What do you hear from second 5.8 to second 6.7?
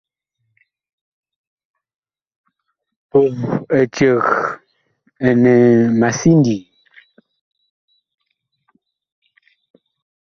ma sindii.